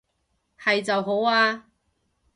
[0.59, 1.67] 係就好啊